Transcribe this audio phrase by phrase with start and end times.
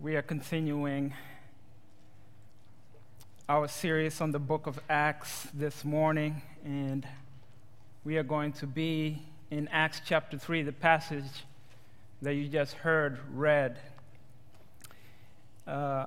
[0.00, 1.12] We are continuing
[3.48, 7.04] our series on the book of Acts this morning, and
[8.04, 11.24] we are going to be in Acts chapter 3, the passage
[12.22, 13.76] that you just heard read.
[15.66, 16.06] Uh,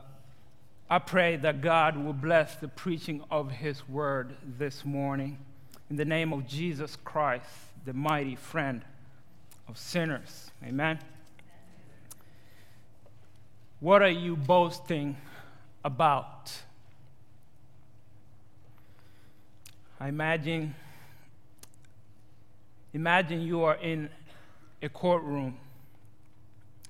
[0.89, 5.37] I pray that God will bless the preaching of His word this morning.
[5.89, 7.49] In the name of Jesus Christ,
[7.83, 8.83] the mighty friend
[9.67, 10.49] of sinners.
[10.63, 10.97] Amen.
[13.81, 15.17] What are you boasting
[15.83, 16.53] about?
[19.99, 20.75] I imagine
[22.93, 24.09] imagine you are in
[24.83, 25.57] a courtroom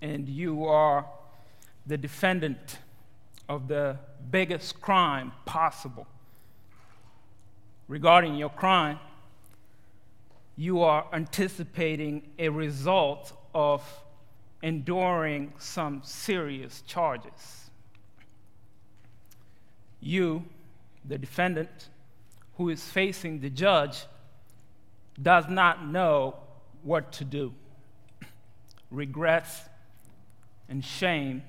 [0.02, 1.06] and you are
[1.88, 2.80] the defendant
[3.48, 3.98] of the
[4.30, 6.08] biggest crime possible.
[7.88, 9.00] Regarding your crime,
[10.58, 13.82] you are anticipating a result of
[14.62, 17.70] enduring some serious charges.
[20.00, 20.46] You,
[21.06, 21.90] the defendant,
[22.58, 24.06] who is facing the judge,
[25.22, 26.36] does not know
[26.84, 27.54] what to do.
[28.90, 29.62] Regrets
[30.70, 31.44] and shame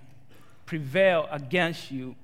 [0.67, 2.15] prevail against you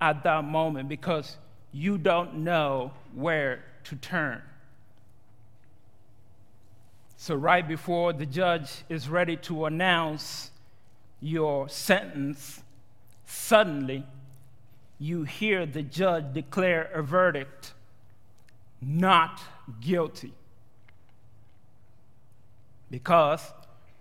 [0.00, 1.36] at that moment because
[1.72, 4.42] you don't know where to turn.
[7.20, 10.52] So, right before the judge is ready to announce
[11.20, 12.62] your sentence,
[13.26, 14.06] suddenly
[15.00, 17.74] you hear the judge declare a verdict
[18.80, 19.40] not
[19.80, 20.32] guilty.
[22.88, 23.42] Because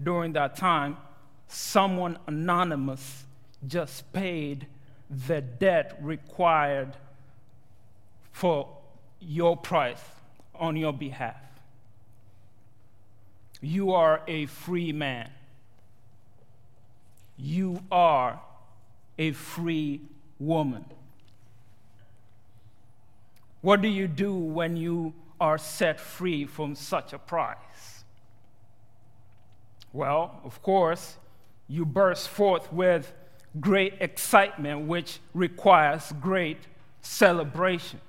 [0.01, 0.97] during that time,
[1.47, 3.25] someone anonymous
[3.65, 4.67] just paid
[5.25, 6.95] the debt required
[8.31, 8.77] for
[9.19, 10.03] your price
[10.53, 11.47] on your behalf.
[13.61, 15.29] You are a free man.
[17.37, 18.39] You are
[19.17, 20.01] a free
[20.39, 20.85] woman.
[23.61, 28.03] What do you do when you are set free from such a price?
[29.93, 31.17] Well, of course,
[31.67, 33.11] you burst forth with
[33.59, 36.59] great excitement, which requires great
[37.01, 37.99] celebration.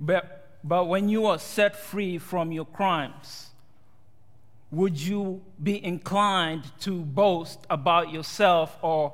[0.00, 3.50] But but when you are set free from your crimes,
[4.70, 9.12] would you be inclined to boast about yourself or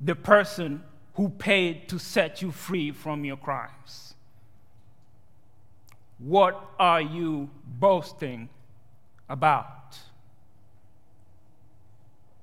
[0.00, 0.82] the person
[1.14, 4.14] who paid to set you free from your crimes?
[6.18, 8.48] What are you boasting
[9.28, 9.98] about?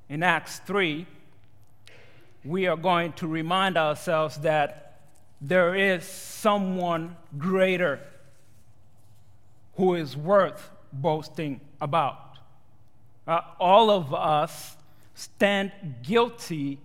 [0.08, 1.06] In Acts 3,
[2.44, 5.02] we are going to remind ourselves that
[5.40, 8.00] there is someone greater
[9.80, 12.38] who is worth boasting about.
[13.26, 14.76] Uh, all of us
[15.16, 15.72] stand
[16.04, 16.78] guilty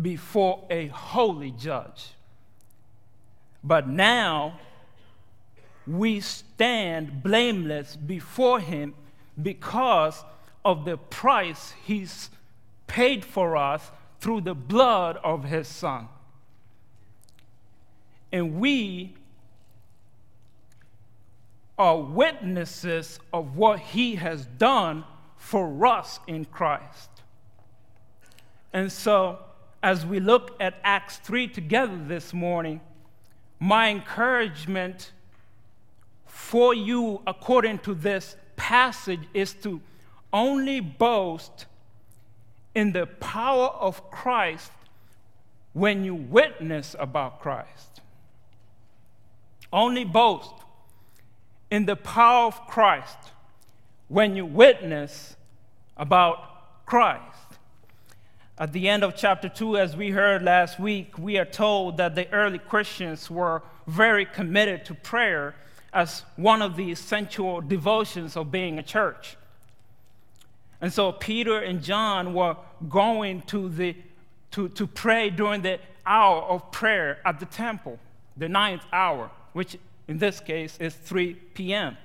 [0.00, 2.10] before a holy judge.
[3.64, 4.60] But now
[5.86, 8.92] we stand blameless before him
[9.40, 10.22] because
[10.62, 12.28] of the price he's
[12.86, 16.08] paid for us through the blood of his son.
[18.30, 19.14] And we
[21.78, 25.04] are witnesses of what he has done
[25.36, 27.10] for us in Christ.
[28.72, 29.38] And so,
[29.82, 32.80] as we look at Acts 3 together this morning,
[33.60, 35.12] my encouragement
[36.26, 39.80] for you, according to this passage, is to
[40.32, 41.66] only boast
[42.74, 44.72] in the power of Christ
[45.72, 48.00] when you witness about Christ.
[49.72, 50.52] Only boast
[51.70, 53.18] in the power of Christ
[54.08, 55.36] when you witness
[55.96, 57.22] about Christ.
[58.58, 62.14] At the end of chapter 2, as we heard last week, we are told that
[62.14, 65.54] the early Christians were very committed to prayer
[65.92, 69.36] as one of the essential devotions of being a church.
[70.80, 72.56] And so Peter and John were
[72.88, 73.96] going to, the,
[74.52, 77.98] to, to pray during the hour of prayer at the temple,
[78.36, 79.76] the ninth hour, which
[80.08, 81.96] in this case, is 3 p.m.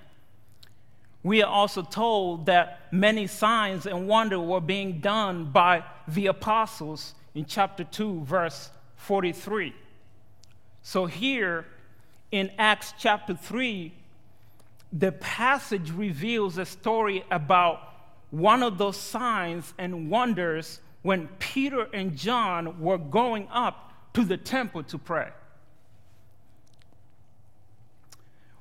[1.24, 7.14] We are also told that many signs and wonder were being done by the apostles
[7.36, 9.74] in chapter 2, verse 43.
[10.82, 11.66] So here
[12.32, 13.94] in Acts chapter 3,
[14.94, 17.80] the passage reveals a story about
[18.32, 24.38] one of those signs and wonders when Peter and John were going up to the
[24.38, 25.30] temple to pray.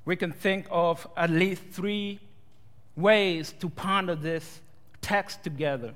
[0.04, 2.20] We can think of at least three
[2.96, 4.60] ways to ponder this
[5.00, 5.94] text together.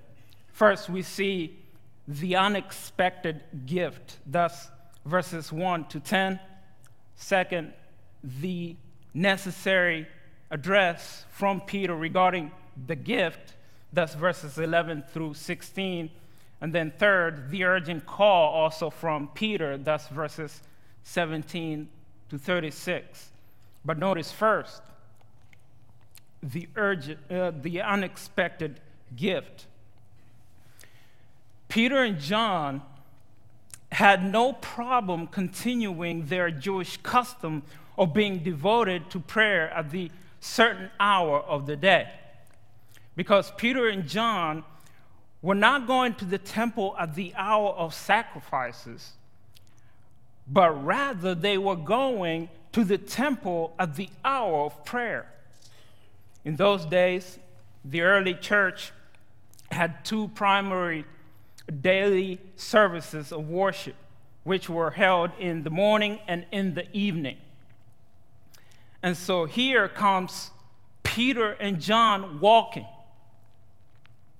[0.52, 1.58] First, we see
[2.06, 4.18] the unexpected gift.
[4.26, 4.68] Thus,
[5.04, 6.38] verses 1 to 10.
[7.16, 7.72] Second,
[8.40, 8.76] the
[9.12, 10.06] necessary
[10.50, 12.50] address from Peter regarding
[12.86, 13.54] the gift.
[13.92, 16.10] Thus, verses 11 through 16.
[16.60, 19.76] And then, third, the urgent call also from Peter.
[19.76, 20.62] Thus, verses
[21.04, 21.88] 17
[22.30, 23.30] to 36.
[23.84, 24.82] But notice first,
[26.42, 28.81] the, urgent, uh, the unexpected
[29.16, 29.66] gift.
[31.69, 32.82] Peter and John
[33.92, 37.62] had no problem continuing their Jewish custom
[37.96, 40.10] of being devoted to prayer at the
[40.40, 42.10] certain hour of the day.
[43.16, 44.64] Because Peter and John
[45.42, 49.12] were not going to the temple at the hour of sacrifices,
[50.48, 55.31] but rather they were going to the temple at the hour of prayer.
[56.44, 57.38] In those days,
[57.85, 58.91] the early church
[59.71, 61.05] had two primary
[61.81, 63.94] daily services of worship,
[64.43, 67.37] which were held in the morning and in the evening.
[69.05, 70.50] And so here comes
[71.05, 72.88] Peter and John walking,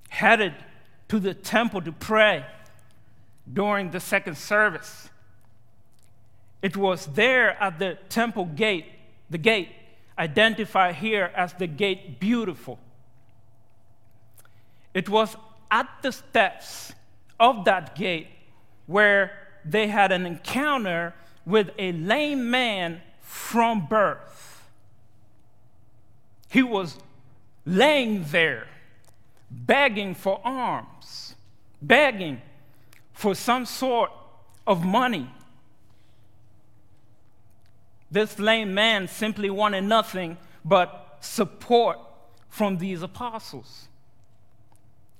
[0.09, 0.55] headed
[1.07, 2.45] to the temple to pray
[3.53, 5.09] during the second service.
[6.64, 8.87] It was there at the temple gate,
[9.28, 9.69] the gate
[10.19, 12.78] identified here as the gate beautiful.
[14.94, 15.37] It was
[15.70, 16.94] at the steps
[17.38, 18.28] of that gate
[18.87, 19.32] where
[19.62, 21.12] they had an encounter
[21.44, 24.66] with a lame man from birth.
[26.49, 26.96] He was
[27.66, 28.69] laying there,
[29.50, 31.34] begging for alms,
[31.82, 32.40] begging
[33.12, 34.11] for some sort
[34.66, 35.28] of money
[38.14, 41.99] this lame man simply wanted nothing but support
[42.49, 43.88] from these apostles.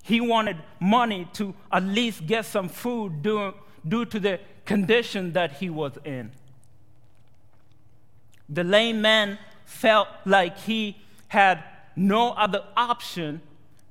[0.05, 3.52] He wanted money to at least get some food due,
[3.87, 6.31] due to the condition that he was in.
[8.49, 10.96] The lame man felt like he
[11.29, 11.64] had
[11.96, 13.41] no other option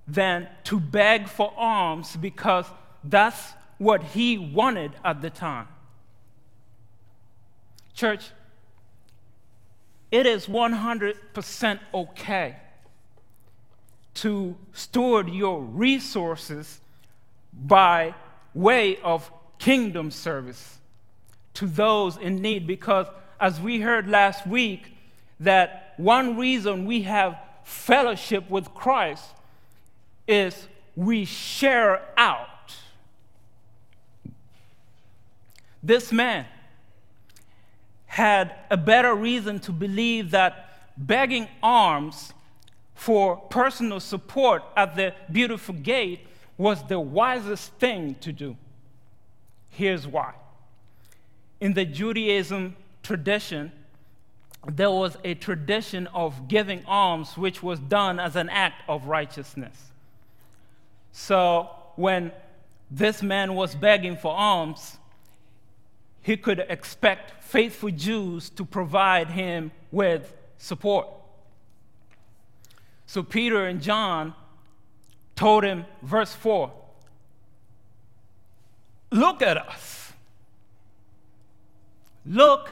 [0.08, 2.68] than to beg for alms because
[3.04, 5.68] that's what he wanted at the time.
[7.94, 8.30] Church,
[10.14, 12.56] it is 100% okay
[14.14, 16.80] to steward your resources
[17.52, 18.14] by
[18.54, 20.78] way of kingdom service
[21.56, 22.68] to those in need.
[22.68, 23.08] Because
[23.40, 24.96] as we heard last week
[25.40, 29.26] that one reason we have fellowship with Christ
[30.28, 32.76] is we share out.
[35.82, 36.46] This man
[38.14, 42.32] had a better reason to believe that begging alms
[42.94, 46.20] for personal support at the beautiful gate
[46.56, 48.56] was the wisest thing to do.
[49.72, 50.36] Here's why.
[51.60, 53.72] In the Judaism tradition,
[54.72, 59.92] there was a tradition of giving alms which was done as an act of righteousness.
[61.14, 62.32] So when
[62.92, 65.00] this man was begging for alms,
[66.24, 71.08] he could expect faithful Jews to provide him with support.
[73.06, 74.34] So Peter and John
[75.36, 76.72] told him, verse 4
[79.12, 80.14] Look at us.
[82.26, 82.72] Look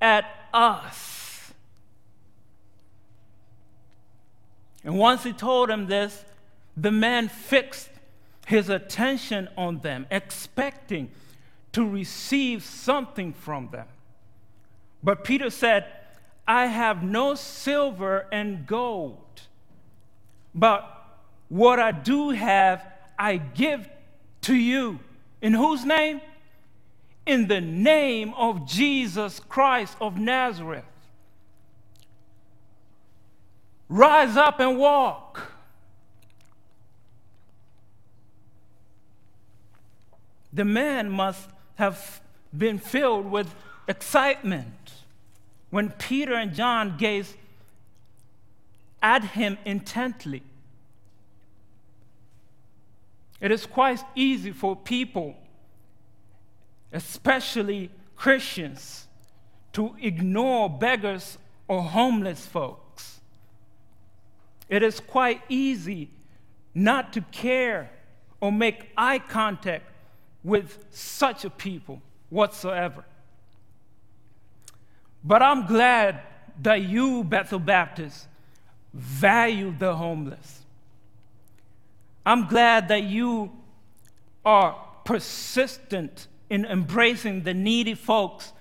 [0.00, 1.52] at us.
[4.84, 6.24] And once he told him this,
[6.76, 7.90] the man fixed
[8.46, 11.10] his attention on them, expecting
[11.78, 13.86] to receive something from them.
[15.00, 15.86] But Peter said,
[16.44, 19.42] I have no silver and gold,
[20.52, 20.92] but
[21.48, 22.84] what I do have,
[23.16, 23.88] I give
[24.40, 24.98] to you.
[25.40, 26.20] In whose name?
[27.26, 30.82] In the name of Jesus Christ of Nazareth.
[33.88, 35.52] Rise up and walk.
[40.52, 42.20] The man must have
[42.56, 43.54] been filled with
[43.86, 44.92] excitement
[45.70, 47.36] when Peter and John gazed
[49.00, 50.42] at him intently.
[53.40, 55.36] It is quite easy for people,
[56.92, 59.06] especially Christians,
[59.74, 63.20] to ignore beggars or homeless folks.
[64.68, 66.10] It is quite easy
[66.74, 67.90] not to care
[68.40, 69.84] or make eye contact
[70.44, 73.04] with such a people whatsoever.
[75.24, 76.20] But I'm glad
[76.62, 78.26] that you, Bethel Baptist,
[78.92, 80.62] value the homeless.
[82.24, 83.52] I'm glad that you
[84.44, 88.52] are persistent in embracing the needy folks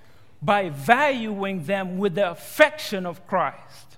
[0.41, 3.97] by valuing them with the affection of Christ.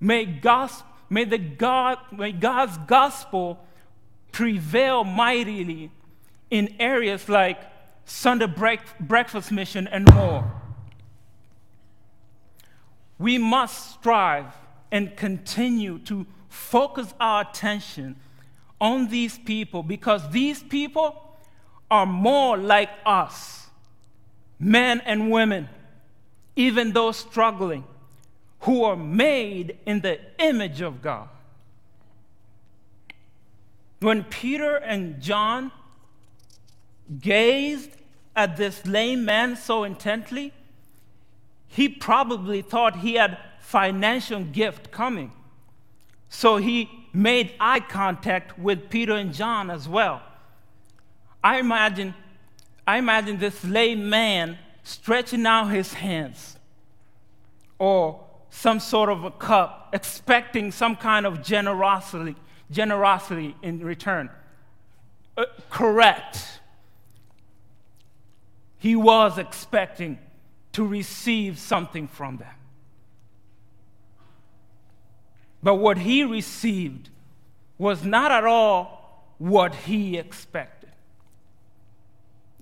[0.00, 0.40] May,
[1.10, 3.64] may, the God, may God's gospel
[4.32, 5.90] prevail mightily
[6.50, 7.60] in areas like
[8.04, 10.50] Sunday break, breakfast mission and more.
[13.18, 14.52] We must strive
[14.90, 18.16] and continue to focus our attention
[18.80, 21.38] on these people because these people
[21.90, 23.68] are more like us,
[24.58, 25.68] men and women,
[26.56, 27.84] even those struggling,
[28.60, 31.28] who are made in the image of God.
[34.02, 35.70] When Peter and John
[37.20, 37.90] gazed
[38.34, 40.52] at this lame man so intently,
[41.68, 45.30] he probably thought he had financial gift coming.
[46.28, 50.20] So he made eye contact with Peter and John as well.
[51.44, 52.14] I imagine,
[52.84, 56.56] I imagine this lame man stretching out his hands
[57.78, 62.34] or some sort of a cup, expecting some kind of generosity
[62.72, 64.30] generosity in return.
[65.36, 66.60] Uh, correct.
[68.78, 70.18] He was expecting
[70.72, 72.54] to receive something from them.
[75.62, 77.10] But what he received
[77.78, 80.90] was not at all what he expected.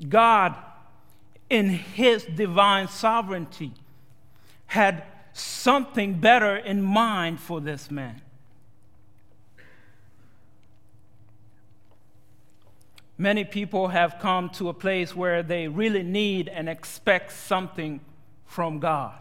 [0.09, 0.57] God,
[1.49, 3.73] in his divine sovereignty,
[4.67, 8.21] had something better in mind for this man.
[13.20, 18.00] Many people have come to a place where they really need and expect something
[18.46, 19.12] from God.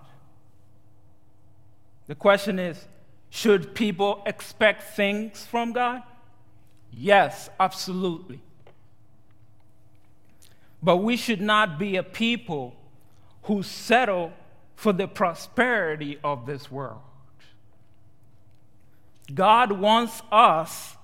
[2.07, 2.87] The question is
[3.29, 6.01] should people expect things from God?
[6.93, 8.39] Yes, absolutely.
[10.81, 12.77] But we should not be a people
[13.43, 14.31] who settle
[14.77, 17.01] for the prosperity of this world.
[19.33, 20.95] God wants us,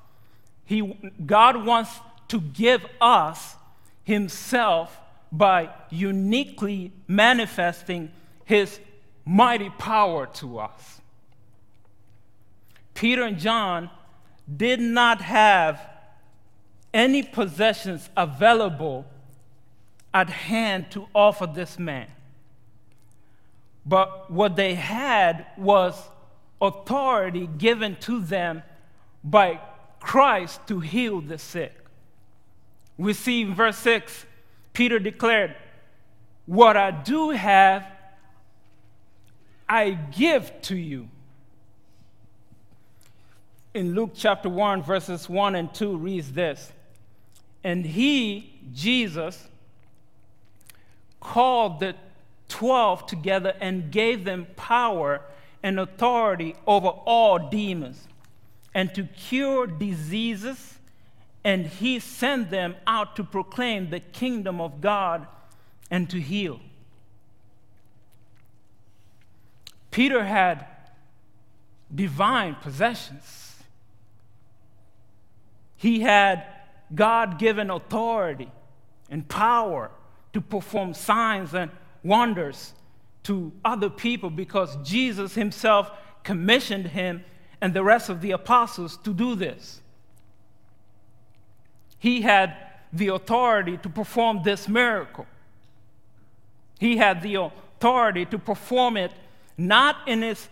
[0.64, 1.90] he, God wants
[2.28, 3.56] to give us
[4.04, 5.00] Himself
[5.32, 8.12] by uniquely manifesting
[8.46, 8.80] His
[9.26, 11.02] mighty power to us.
[12.94, 13.90] Peter and John
[14.56, 15.82] did not have
[16.94, 19.06] any possessions available
[20.14, 22.08] at hand to offer this man.
[23.86, 26.02] But what they had was
[26.62, 28.64] authority given to them
[29.24, 29.60] by
[30.00, 31.85] Christ to heal the sick.
[32.98, 34.26] We see in verse 6,
[34.74, 35.56] Peter declared,
[36.46, 37.86] What I do have,
[39.68, 41.10] I give to you.
[43.74, 46.72] In Luke chapter 1, verses 1 and 2, reads this
[47.64, 49.50] And he, Jesus,
[51.20, 51.96] called the
[52.48, 55.22] 12 together and gave them power
[55.62, 58.08] and authority over all demons
[58.74, 60.75] and to cure diseases
[61.46, 65.28] and he sent them out to proclaim the kingdom of God
[65.92, 66.60] and to heal.
[69.92, 70.66] Peter had
[71.94, 73.58] divine possessions.
[75.78, 76.44] He had
[76.96, 78.52] God given authority
[79.12, 79.92] and power
[80.34, 81.70] to perform signs and
[82.04, 82.74] wonders
[83.24, 85.92] to other people because Jesus himself
[86.24, 87.24] commissioned him
[87.62, 89.82] and the rest of the apostles to do this
[92.00, 92.56] he had
[92.94, 95.26] the authority to perform this miracle.
[96.80, 99.12] He had the authority to perform it
[99.58, 100.48] not in his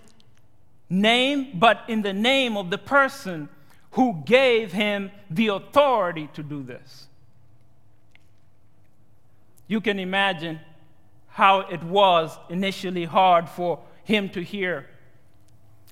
[0.89, 3.49] name, but in the name of the person
[3.91, 7.07] who gave him the authority to do this.
[9.67, 10.59] You can imagine
[11.27, 14.87] how it was initially hard for him to hear,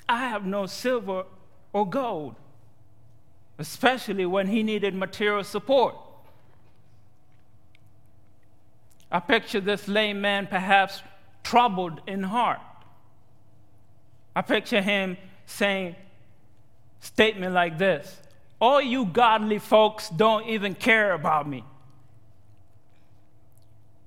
[0.08, 1.25] I have no silver
[1.74, 2.36] or gold
[3.58, 5.96] especially when he needed material support.
[9.12, 11.01] I picture this lame man perhaps
[11.43, 12.62] troubled in heart.
[14.36, 15.96] I picture him saying
[17.01, 18.22] statement like this
[18.62, 21.63] all you godly folks don't even care about me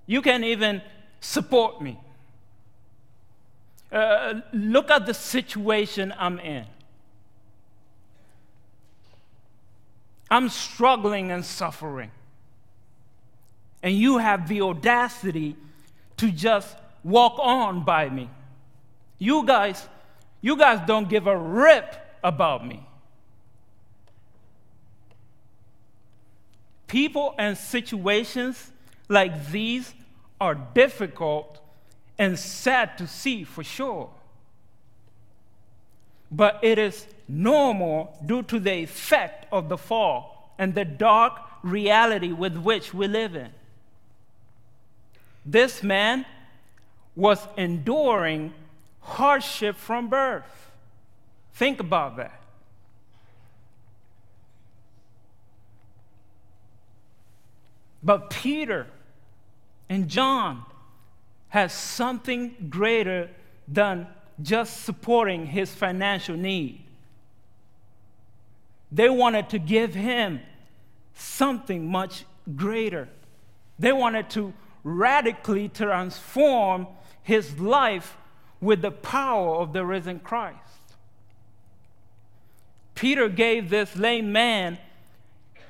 [0.07, 0.81] you can't even
[1.21, 1.99] support me
[3.91, 6.65] uh, look at the situation i'm in
[10.35, 12.11] I'm struggling and suffering.
[13.85, 15.55] And you have the audacity
[16.17, 18.29] to just walk on by me.
[19.17, 19.89] You guys,
[20.41, 22.85] you guys don't give a rip about me.
[26.89, 28.73] People and situations
[29.09, 29.95] like these
[30.41, 31.61] are difficult
[32.19, 34.11] and sad to see for sure.
[36.29, 42.33] But it is normal due to the effect of the fall and the dark reality
[42.33, 43.51] with which we live in.
[45.45, 46.25] This man
[47.17, 48.53] was enduring
[49.01, 50.71] hardship from birth.
[51.55, 52.41] Think about that.
[58.03, 58.87] But Peter
[59.89, 60.65] and John
[61.49, 63.31] has something greater
[63.67, 64.07] than
[64.43, 66.84] just supporting his financial need.
[68.95, 70.41] They wanted to give him
[71.15, 72.25] something much
[72.55, 73.09] greater.
[73.77, 76.87] They wanted to radically transform
[77.21, 78.17] his life
[78.61, 80.59] with the power of the risen Christ.
[82.95, 84.79] Peter gave this lame man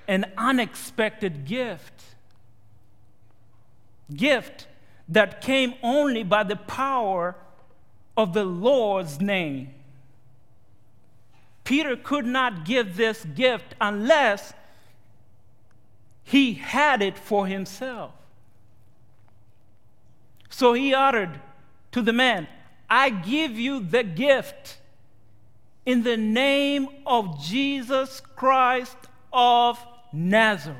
[0.06, 2.02] an unexpected gift.
[4.14, 4.66] Gift
[5.08, 7.36] that came only by the power
[8.18, 9.72] of the Lord's name.
[11.64, 14.52] Peter could not give this gift unless
[16.22, 18.12] he had it for himself.
[20.50, 21.40] So he uttered
[21.92, 22.46] to the man,
[22.88, 24.78] I give you the gift
[25.84, 28.96] in the name of Jesus Christ
[29.32, 30.78] of Nazareth.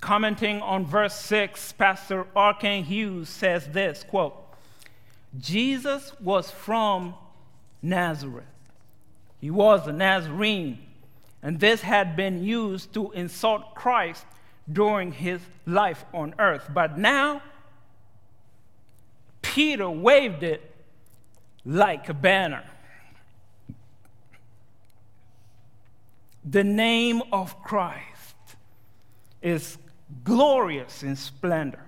[0.00, 2.54] Commenting on verse 6, Pastor R.
[2.54, 4.41] Kent Hughes says this quote,
[5.38, 7.14] Jesus was from
[7.80, 8.44] Nazareth.
[9.40, 10.78] He was a Nazarene,
[11.42, 14.24] and this had been used to insult Christ
[14.70, 16.68] during his life on earth.
[16.72, 17.42] But now,
[19.40, 20.74] Peter waved it
[21.64, 22.64] like a banner.
[26.44, 28.36] The name of Christ
[29.40, 29.78] is
[30.24, 31.81] glorious in splendor.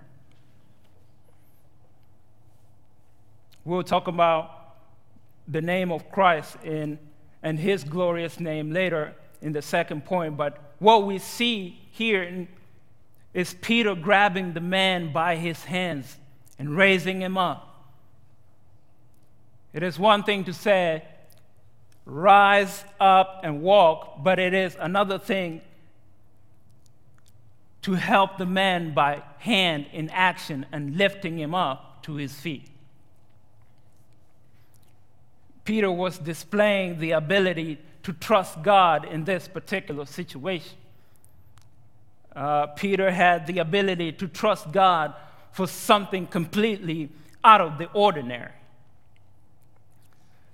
[3.65, 4.51] We'll talk about
[5.49, 6.99] the name of Christ in,
[7.43, 12.47] and his glorious name later in the second point, but what we see here
[13.33, 16.17] is Peter grabbing the man by his hands
[16.59, 17.71] and raising him up.
[19.73, 21.05] It is one thing to say,
[22.05, 25.63] rise up and walk, but it is another thing
[27.83, 32.71] to help the man by hand in action and lifting him up to his feet.
[35.65, 40.77] Peter was displaying the ability to trust God in this particular situation.
[42.37, 45.15] Uh, Peter had the ability to trust God
[45.53, 47.11] for something completely
[47.43, 48.51] out of the ordinary.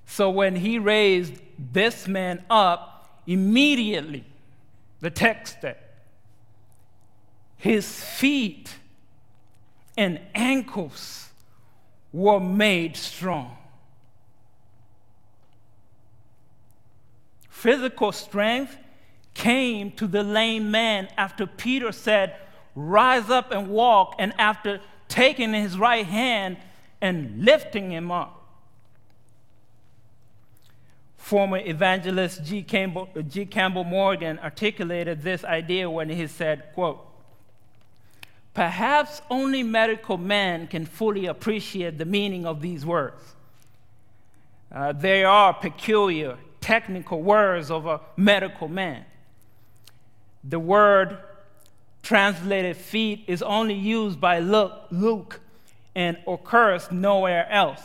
[0.07, 1.35] So when he raised
[1.73, 4.25] this man up, immediately,
[5.01, 5.77] the text said,
[7.57, 8.75] his feet
[9.97, 11.29] and ankles
[12.13, 13.57] were made strong.
[17.61, 18.79] Physical strength
[19.35, 22.35] came to the lame man after Peter said,
[22.75, 26.57] Rise up and walk, and after taking his right hand
[27.03, 28.43] and lifting him up.
[31.19, 32.63] Former evangelist G.
[32.63, 33.45] Campbell, G.
[33.45, 37.07] Campbell Morgan articulated this idea when he said, quote,
[38.55, 43.23] Perhaps only medical men can fully appreciate the meaning of these words.
[44.73, 49.05] Uh, they are peculiar, technical words of a medical man.
[50.45, 51.19] The word
[52.03, 55.41] translated feet is only used by Luke
[55.95, 57.83] and occurs nowhere else.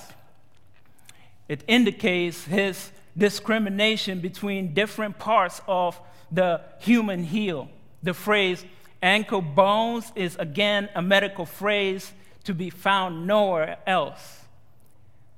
[1.48, 6.00] It indicates his discrimination between different parts of
[6.32, 7.70] the human heel.
[8.04, 8.66] The phrase
[9.02, 12.12] Ankle bones is again a medical phrase
[12.46, 14.46] to be found nowhere else.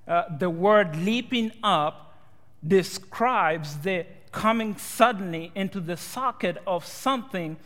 [0.08, 2.07] Uh, the word leaping up
[2.68, 7.58] describes the coming suddenly into the socket of something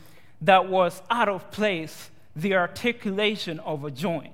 [0.41, 4.33] that was out of place, the articulation of a joint.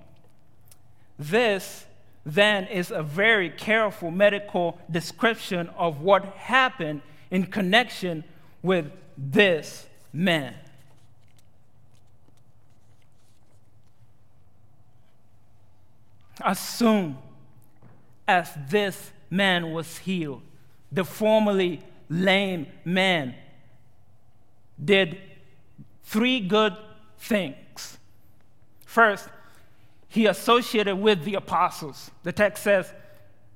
[1.17, 1.85] This
[2.25, 7.01] then is a very careful medical description of what happened
[7.31, 8.23] in connection
[8.61, 10.53] with this man.
[16.41, 17.17] As soon
[18.27, 20.41] as this man was healed,
[20.91, 23.35] the formerly lame man
[24.83, 25.17] did
[26.03, 26.75] three good
[27.19, 27.97] things.
[28.85, 29.27] First,
[30.07, 32.09] he associated with the apostles.
[32.23, 32.91] The text says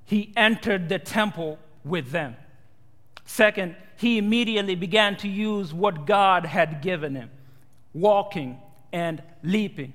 [0.06, 2.36] he entered the temple with them.
[3.26, 7.30] Second, he immediately began to use what God had given him
[7.94, 8.58] walking
[8.92, 9.94] and leaping.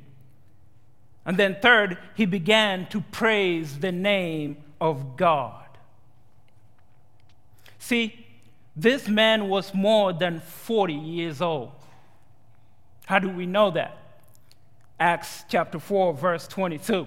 [1.24, 5.65] And then, third, he began to praise the name of God.
[7.86, 8.26] See,
[8.74, 11.70] this man was more than 40 years old.
[13.04, 13.96] How do we know that?
[14.98, 17.06] Acts chapter 4, verse 22.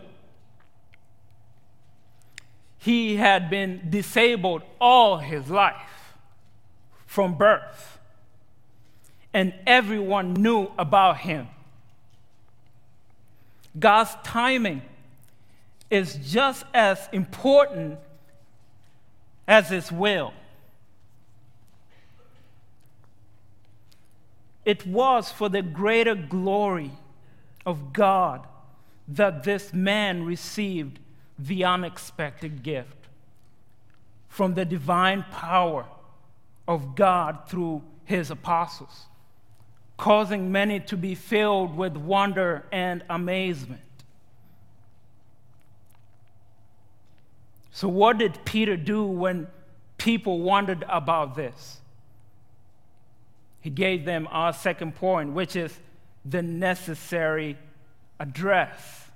[2.78, 6.15] He had been disabled all his life
[7.06, 8.00] from birth,
[9.34, 11.50] and everyone knew about him.
[13.78, 14.82] God's timing
[15.89, 18.00] is just as important
[19.46, 20.32] as His will.
[24.65, 26.91] It was for the greater glory
[27.65, 28.45] of God
[29.08, 31.00] that this man received
[31.38, 33.08] the unexpected gift
[34.28, 35.86] from the divine power
[36.67, 39.06] of God through his apostles,
[39.98, 43.82] causing many to be filled with wonder and amazement.
[47.72, 49.48] So, what did Peter do when
[49.98, 51.80] people wondered about this?
[53.62, 55.78] He gave them our second point, which is
[56.26, 57.58] the necessary
[58.19, 59.08] address.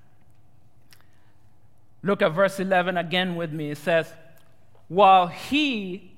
[2.01, 3.71] Look at verse 11 again with me.
[3.71, 4.11] It says,
[4.89, 6.11] While he,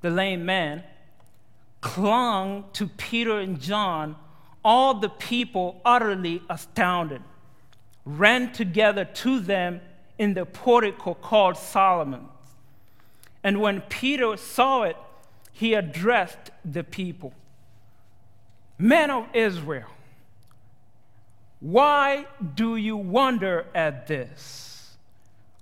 [0.00, 0.82] the lame man,
[1.80, 4.16] clung to Peter and John,
[4.64, 7.22] all the people, utterly astounded,
[8.04, 9.80] ran together to them
[10.18, 12.28] in the portico called Solomon's.
[13.44, 14.96] And when Peter saw it,
[15.52, 17.32] he addressed the people
[18.82, 19.86] Men of Israel,
[21.60, 24.96] why do you wonder at this?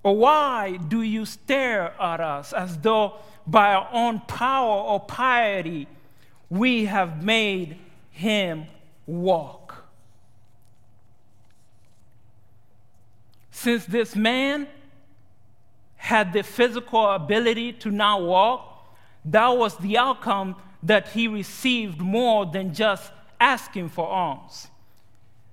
[0.01, 5.87] Or why do you stare at us as though by our own power or piety
[6.49, 7.77] we have made
[8.09, 8.65] him
[9.05, 9.85] walk?
[13.51, 14.67] Since this man
[15.95, 22.45] had the physical ability to now walk, that was the outcome that he received more
[22.45, 24.67] than just asking for alms.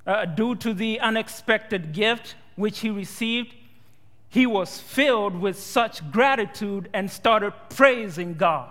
[0.07, 3.55] Uh, due to the unexpected gift which he received,
[4.29, 8.71] he was filled with such gratitude and started praising God.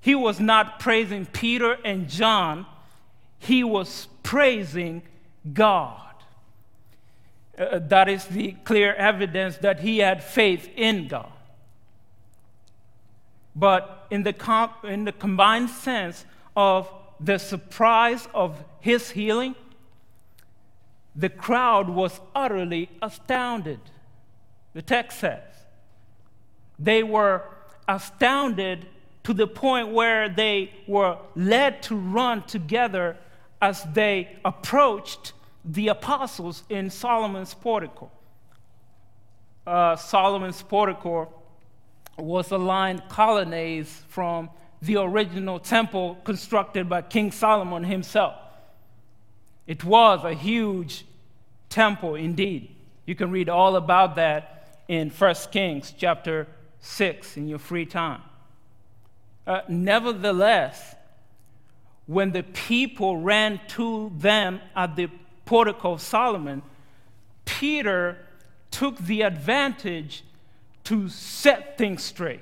[0.00, 2.66] He was not praising Peter and John,
[3.38, 5.02] he was praising
[5.52, 5.98] God.
[7.58, 11.30] Uh, that is the clear evidence that he had faith in God.
[13.54, 16.24] But in the, comp- in the combined sense
[16.56, 19.54] of the surprise of his healing,
[21.14, 23.80] the crowd was utterly astounded.
[24.72, 25.42] The text says.
[26.78, 27.42] They were
[27.86, 28.86] astounded
[29.24, 33.16] to the point where they were led to run together
[33.60, 35.32] as they approached
[35.64, 38.10] the apostles in Solomon's portico.
[39.64, 41.32] Uh, Solomon's portico
[42.18, 48.34] was a lined colonnade from the original temple constructed by King Solomon himself.
[49.66, 51.04] It was a huge
[51.68, 52.74] temple indeed.
[53.06, 56.46] You can read all about that in 1 Kings chapter
[56.80, 58.22] 6 in your free time.
[59.46, 60.94] Uh, nevertheless,
[62.06, 65.08] when the people ran to them at the
[65.44, 66.62] portico of Solomon,
[67.44, 68.18] Peter
[68.70, 70.24] took the advantage
[70.84, 72.40] to set things straight.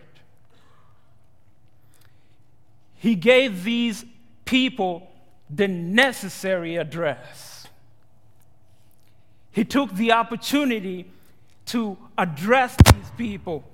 [2.97, 4.05] He gave these
[4.45, 5.11] people
[5.49, 7.67] the necessary address.
[9.53, 11.11] He took the opportunity
[11.67, 13.65] to address these people,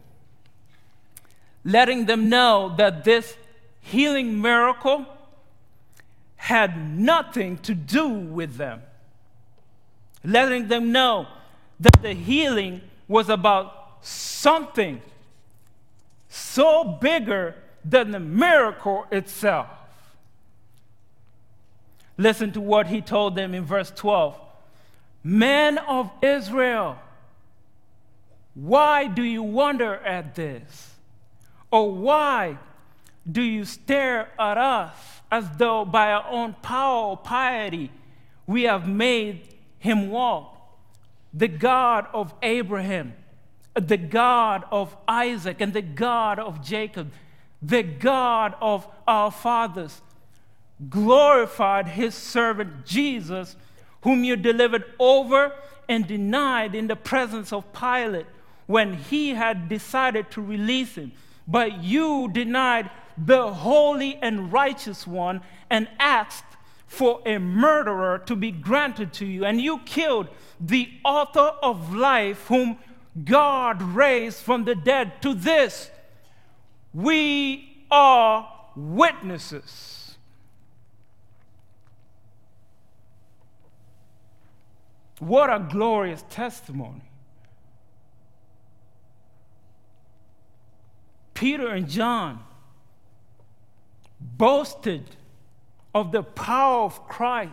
[1.65, 3.37] letting them know that this
[3.81, 5.07] healing miracle
[6.37, 8.83] had nothing to do with them
[10.27, 11.27] letting them know
[11.81, 15.01] that the healing was about something
[16.29, 17.55] so bigger
[17.85, 19.69] than the miracle itself.
[22.19, 24.39] Listen to what he told them in verse 12
[25.23, 26.99] Men of Israel,
[28.55, 30.95] why do you wonder at this?
[31.71, 32.59] Or why
[33.31, 34.95] do you stare at us
[35.31, 37.91] as though by our own power or piety
[38.47, 39.43] we have made
[39.79, 40.53] him walk.
[41.35, 43.15] The God of Abraham,
[43.77, 47.13] the God of Isaac, and the God of Jacob,
[47.63, 50.03] the God of our fathers,
[50.91, 53.57] glorified his servant Jesus,
[54.03, 55.53] whom you delivered over
[55.89, 58.27] and denied in the presence of Pilate
[58.67, 61.13] when he had decided to release him.
[61.47, 66.45] But you denied the holy and righteous one and asked
[66.87, 70.29] for a murderer to be granted to you, and you killed
[70.61, 72.79] the author of life, whom
[73.25, 75.23] God raised from the dead.
[75.23, 75.91] To this,
[76.93, 80.17] we are witnesses.
[85.19, 87.11] What a glorious testimony.
[91.33, 92.41] Peter and John
[94.21, 95.05] boasted
[95.95, 97.53] of the power of Christ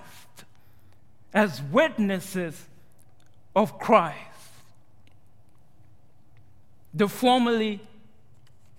[1.33, 2.67] as witnesses
[3.55, 4.32] of Christ.
[6.93, 7.81] The formerly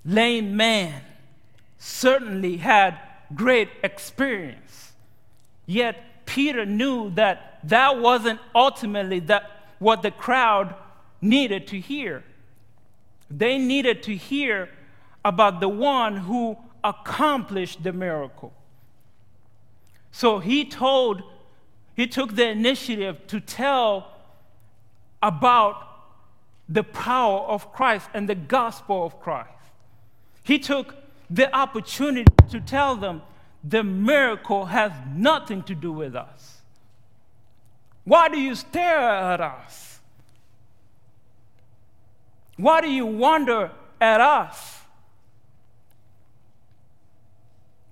[0.05, 1.03] lame man
[1.79, 2.98] certainly had
[3.35, 4.92] great experience.
[5.66, 10.74] Yet Peter knew that that wasn't ultimately that what the crowd
[11.20, 12.22] needed to hear.
[13.31, 14.68] They needed to hear
[15.24, 18.53] about the one who accomplished the miracle.
[20.12, 21.22] So he told,
[21.96, 24.12] he took the initiative to tell
[25.22, 25.93] about
[26.68, 29.50] the power of Christ and the gospel of Christ.
[30.42, 30.94] He took
[31.31, 33.22] the opportunity to tell them
[33.62, 36.59] the miracle has nothing to do with us.
[38.05, 40.00] Why do you stare at us?
[42.57, 44.81] Why do you wonder at us?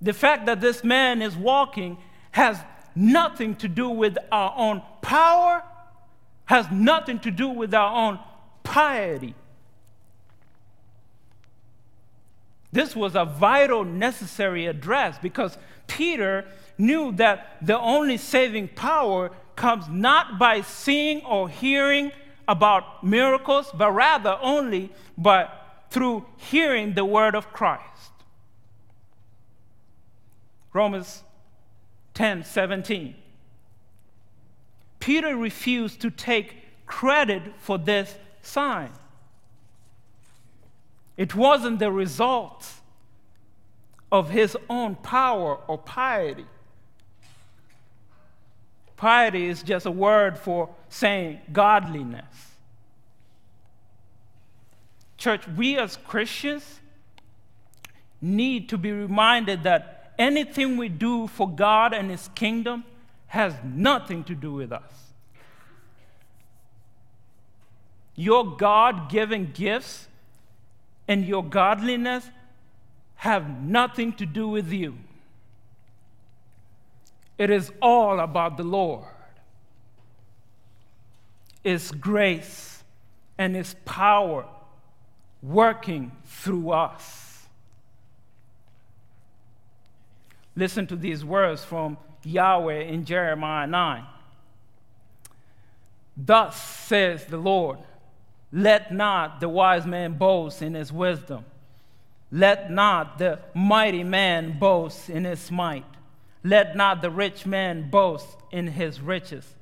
[0.01, 1.97] The fact that this man is walking
[2.33, 2.59] has
[2.95, 5.63] nothing to do with our own power,
[6.45, 8.19] has nothing to do with our own
[8.63, 9.35] piety.
[12.73, 16.47] This was a vital, necessary address because Peter
[16.79, 22.13] knew that the only saving power comes not by seeing or hearing
[22.49, 25.49] about miracles, but rather only by
[25.91, 28.13] through hearing the word of Christ.
[30.73, 31.23] Romans
[32.15, 33.15] 10 17.
[34.99, 38.91] Peter refused to take credit for this sign.
[41.17, 42.69] It wasn't the result
[44.11, 46.47] of his own power or piety.
[48.97, 52.53] Piety is just a word for saying godliness.
[55.17, 56.81] Church, we as Christians
[58.21, 62.85] need to be reminded that anything we do for God and His kingdom
[63.27, 65.12] has nothing to do with us.
[68.15, 70.09] Your God given gifts
[71.09, 72.29] and your godliness
[73.17, 74.97] have nothing to do with you.
[77.39, 79.05] It is all about the Lord.
[81.65, 82.83] It's grace
[83.39, 84.47] and His power
[85.43, 87.47] working through us.
[90.55, 94.05] Listen to these words from Yahweh in Jeremiah 9.
[96.17, 97.79] Thus says the Lord,
[98.53, 101.45] let not the wise man boast in his wisdom.
[102.31, 105.85] Let not the mighty man boast in his might.
[106.45, 109.55] Let not the rich man boast in his riches.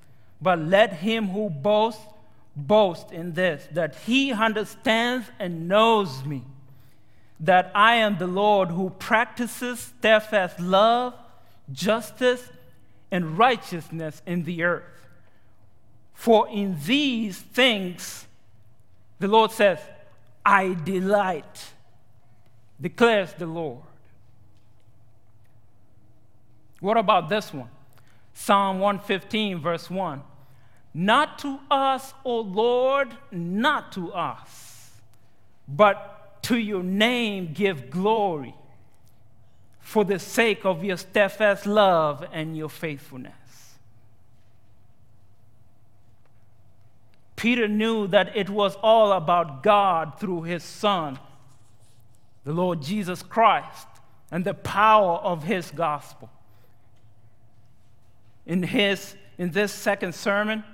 [0.43, 2.03] But let him who boasts
[2.57, 6.45] boast in this, that he understands and knows me
[7.39, 11.15] that I am the Lord who practices steadfast love,
[11.73, 12.51] justice,
[13.11, 14.85] and righteousness in the earth.
[16.13, 18.27] For in these things,
[19.21, 19.79] the Lord says,
[20.45, 21.73] I delight,
[22.81, 23.83] declares the Lord.
[26.81, 27.69] What about this one?
[28.33, 30.23] Psalm 115, verse 1.
[30.95, 34.91] Not to us, O Lord, not to us,
[35.69, 38.55] but to your name give glory
[39.79, 43.40] for the sake of your steadfast love and your faithfulness.
[47.41, 51.19] Peter knew that it was all about God through his Son,
[52.45, 53.87] the Lord Jesus Christ,
[54.31, 56.29] and the power of his gospel.
[58.45, 60.65] In, his, in this second sermon,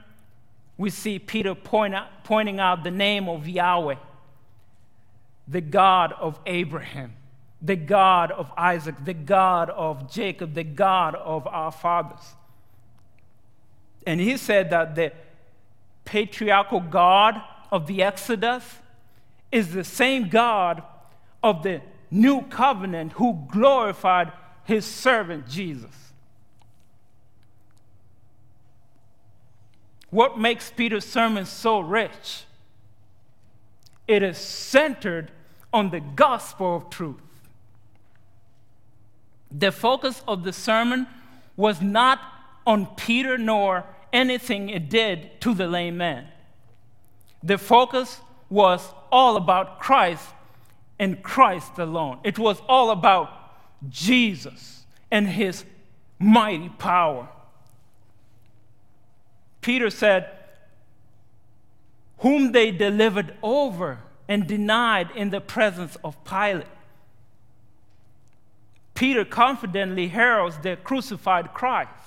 [0.76, 3.94] we see Peter point out, pointing out the name of Yahweh
[5.46, 7.12] the God of Abraham,
[7.62, 12.34] the God of Isaac, the God of Jacob, the God of our fathers.
[14.04, 15.12] And he said that the
[16.06, 18.64] patriarchal God of the Exodus
[19.52, 20.82] is the same God
[21.42, 24.32] of the new covenant who glorified
[24.64, 26.12] his servant Jesus.
[30.10, 32.44] What makes Peter's sermon so rich?
[34.08, 35.30] It is centered
[35.72, 37.20] on the gospel of truth.
[39.50, 41.06] The focus of the sermon
[41.56, 42.20] was not
[42.66, 43.84] on Peter nor
[44.16, 46.26] anything it did to the lame man.
[47.42, 50.26] The focus was all about Christ
[50.98, 52.18] and Christ alone.
[52.24, 53.28] It was all about
[53.90, 55.64] Jesus and his
[56.18, 57.28] mighty power.
[59.60, 60.30] Peter said,
[62.18, 63.98] Whom they delivered over
[64.28, 66.66] and denied in the presence of Pilate.
[68.94, 72.05] Peter confidently heralds the crucified Christ.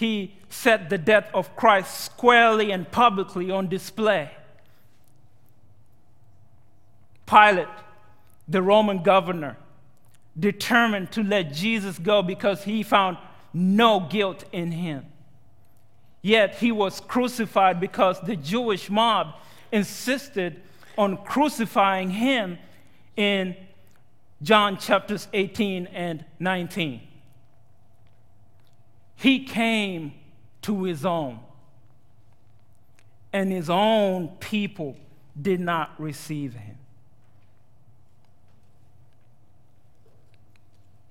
[0.00, 4.30] He set the death of Christ squarely and publicly on display.
[7.26, 7.68] Pilate,
[8.48, 9.58] the Roman governor,
[10.38, 13.18] determined to let Jesus go because he found
[13.52, 15.04] no guilt in him.
[16.22, 19.34] Yet he was crucified because the Jewish mob
[19.70, 20.62] insisted
[20.96, 22.58] on crucifying him
[23.16, 23.54] in
[24.40, 27.02] John chapters 18 and 19.
[29.20, 30.14] He came
[30.62, 31.40] to his own,
[33.34, 34.96] and his own people
[35.40, 36.78] did not receive him.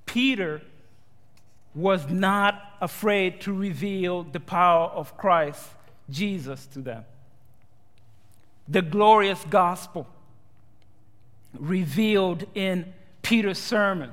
[0.07, 0.63] Peter
[1.75, 5.69] was not afraid to reveal the power of Christ
[6.09, 7.05] Jesus to them.
[8.67, 10.07] The glorious gospel
[11.53, 12.91] revealed in
[13.21, 14.09] Peter's sermon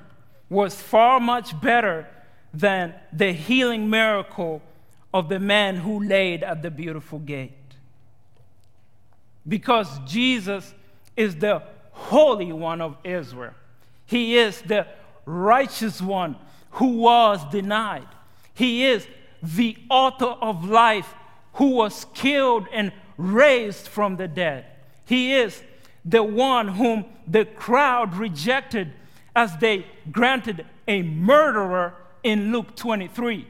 [0.50, 2.06] was far much better
[2.56, 4.62] than the healing miracle
[5.12, 7.52] of the man who laid at the beautiful gate.
[9.46, 10.74] Because Jesus
[11.16, 13.54] is the Holy One of Israel,
[14.06, 14.86] He is the
[15.26, 16.36] righteous one
[16.70, 18.08] who was denied.
[18.54, 19.06] He is
[19.42, 21.14] the author of life
[21.54, 24.64] who was killed and raised from the dead.
[25.04, 25.62] He is
[26.04, 28.92] the one whom the crowd rejected
[29.34, 31.94] as they granted a murderer
[32.26, 33.46] in Luke 23.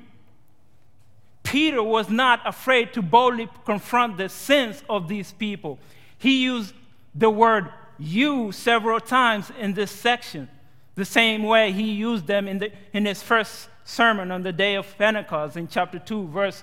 [1.42, 5.78] Peter was not afraid to boldly confront the sins of these people.
[6.18, 6.74] He used
[7.14, 10.50] the word you several times in this section,
[10.94, 14.74] the same way he used them in, the, in his first sermon on the day
[14.74, 16.62] of Pentecost in chapter 2, verse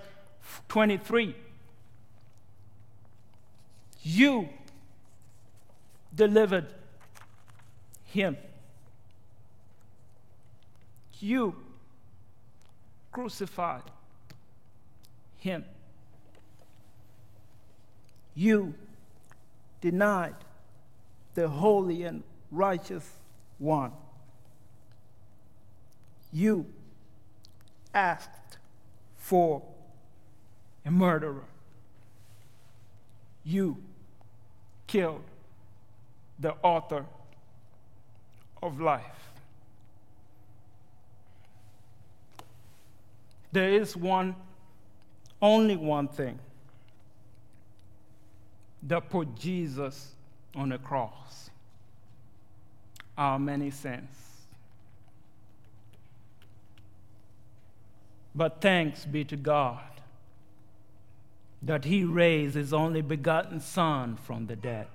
[0.68, 1.36] 23.
[4.04, 4.50] You
[6.14, 6.68] delivered
[8.06, 8.38] him.
[11.20, 11.63] You
[13.14, 13.84] crucified
[15.38, 15.64] him.
[18.36, 18.74] You
[19.82, 20.36] denied
[21.36, 23.08] the holy and righteous
[23.60, 23.92] one.
[26.32, 26.66] You
[27.94, 28.58] asked
[29.18, 29.62] for
[30.86, 31.46] a murderer.
[33.46, 33.78] You
[34.88, 35.24] killed
[36.40, 37.06] the author
[38.62, 39.23] of life.
[43.54, 44.36] There is one,
[45.42, 46.40] only one thing
[48.84, 50.12] that put Jesus
[50.56, 51.50] on the cross
[53.18, 54.10] our many sins.
[58.36, 59.80] But thanks be to God
[61.62, 64.88] that He raised His only begotten Son from the dead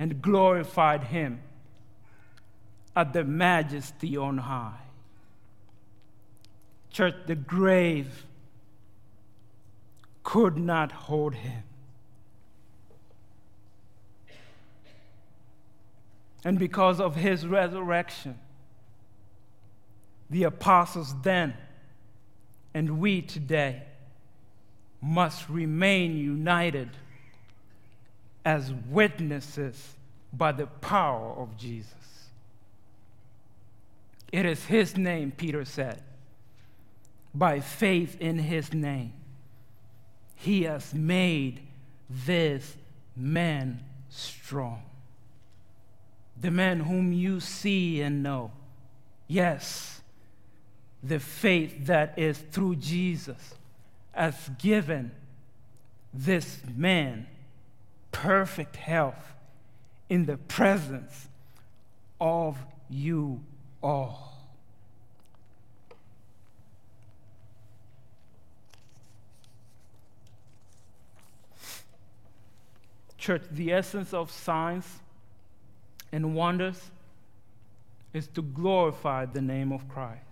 [0.00, 1.40] and glorified him
[2.96, 4.89] at the majesty on high.
[6.90, 8.26] Church, the grave
[10.22, 11.62] could not hold him.
[16.44, 18.38] And because of his resurrection,
[20.30, 21.54] the apostles then
[22.72, 23.82] and we today
[25.02, 26.90] must remain united
[28.44, 29.94] as witnesses
[30.32, 31.94] by the power of Jesus.
[34.32, 36.02] It is his name, Peter said.
[37.34, 39.12] By faith in his name,
[40.34, 41.60] he has made
[42.08, 42.76] this
[43.16, 44.82] man strong.
[46.40, 48.50] The man whom you see and know.
[49.28, 50.00] Yes,
[51.02, 53.54] the faith that is through Jesus
[54.12, 55.12] has given
[56.12, 57.26] this man
[58.10, 59.34] perfect health
[60.08, 61.28] in the presence
[62.20, 63.40] of you
[63.82, 64.29] all.
[73.20, 74.86] Church, the essence of signs
[76.10, 76.90] and wonders
[78.14, 80.24] is to glorify the name of Christ.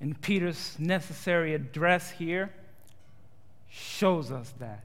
[0.00, 2.52] And Peter's necessary address here
[3.70, 4.84] shows us that.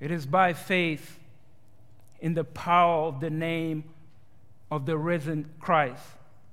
[0.00, 1.18] It is by faith
[2.20, 3.84] in the power of the name
[4.70, 6.02] of the risen Christ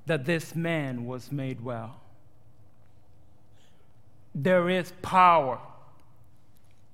[0.06, 2.00] that this man was made well.
[4.36, 5.60] There is power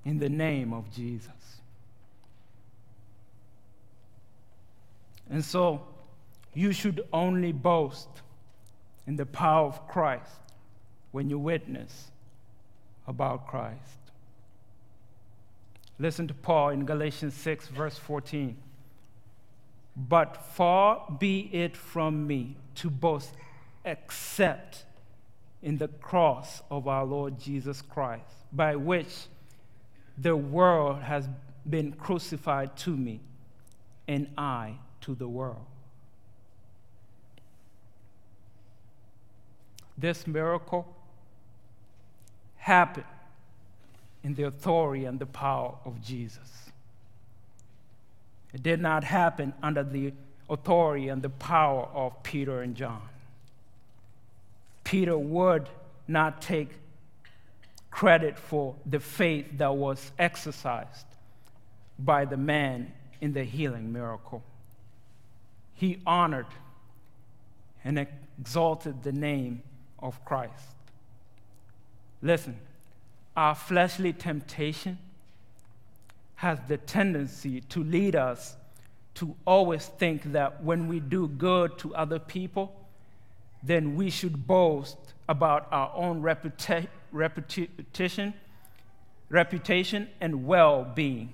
[0.05, 1.31] in the name of Jesus.
[5.29, 5.81] And so
[6.53, 8.09] you should only boast
[9.05, 10.31] in the power of Christ
[11.11, 12.11] when you witness
[13.07, 13.97] about Christ.
[15.99, 18.55] Listen to Paul in Galatians 6, verse 14.
[19.95, 23.33] But far be it from me to boast
[23.83, 24.85] except
[25.61, 28.23] in the cross of our Lord Jesus Christ,
[28.53, 29.27] by which
[30.21, 31.27] the world has
[31.69, 33.21] been crucified to me,
[34.07, 35.65] and I to the world.
[39.97, 40.95] This miracle
[42.57, 43.05] happened
[44.23, 46.71] in the authority and the power of Jesus.
[48.53, 50.13] It did not happen under the
[50.49, 53.07] authority and the power of Peter and John.
[54.83, 55.69] Peter would
[56.07, 56.71] not take
[57.91, 61.05] credit for the faith that was exercised
[61.97, 64.43] by the man in the healing miracle.
[65.73, 66.45] He honored
[67.83, 68.07] and
[68.39, 69.63] exalted the name
[69.99, 70.75] of Christ.
[72.21, 72.59] Listen,
[73.35, 74.97] our fleshly temptation
[76.35, 78.55] has the tendency to lead us
[79.15, 82.73] to always think that when we do good to other people,
[83.61, 88.33] then we should boast about our own reputa- reputation,
[89.29, 91.33] reputation and well-being.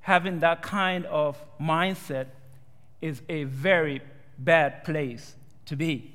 [0.00, 2.26] Having that kind of mindset
[3.00, 4.00] is a very
[4.38, 5.34] bad place
[5.66, 6.12] to be.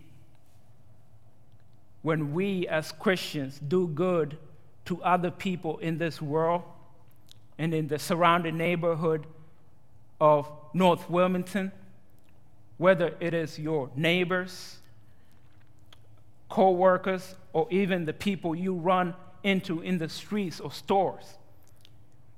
[2.02, 4.38] When we as Christians do good
[4.86, 6.64] to other people in this world
[7.58, 9.26] and in the surrounding neighborhood
[10.20, 11.72] of North Wilmington,
[12.78, 14.80] whether it is your neighbors,
[16.54, 21.26] co workers, or even the people you run into in the streets or stores.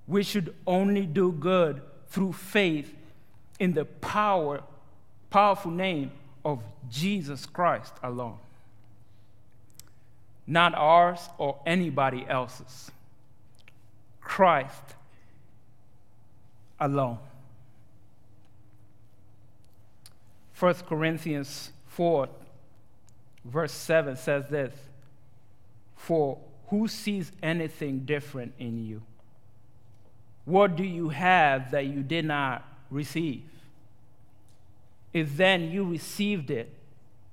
[0.07, 2.95] We should only do good through faith
[3.59, 4.63] in the power,
[5.29, 6.13] powerful name
[6.45, 8.37] of Jesus Christ alone.
[10.47, 12.91] Not ours or anybody else's.
[14.21, 14.95] Christ
[16.79, 17.19] alone.
[20.57, 22.29] 1 Corinthians 4,
[23.45, 24.73] verse 7 says this
[25.95, 26.37] For
[26.67, 29.01] who sees anything different in you?
[30.45, 33.43] What do you have that you did not receive?
[35.13, 36.69] If then you received it,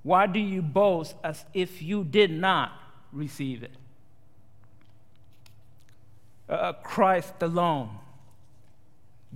[0.03, 2.71] why do you boast as if you did not
[3.11, 3.71] receive it?
[6.47, 7.89] Uh, Christ alone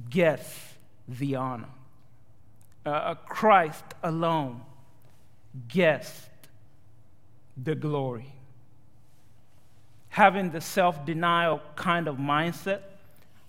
[0.09, 0.75] gets
[1.07, 1.67] the honor
[2.87, 4.61] uh, Christ alone
[5.67, 6.29] gets
[7.61, 8.33] the glory.
[10.09, 12.81] Having the self denial kind of mindset,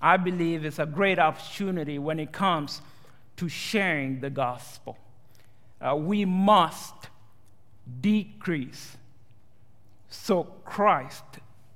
[0.00, 2.82] I believe, is a great opportunity when it comes
[3.36, 4.98] to sharing the gospel.
[5.80, 6.94] Uh, we must
[8.00, 8.96] decrease
[10.08, 11.24] so Christ